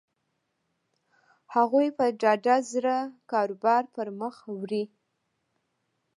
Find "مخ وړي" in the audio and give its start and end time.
4.19-4.83